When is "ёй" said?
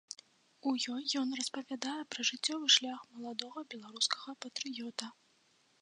0.93-1.03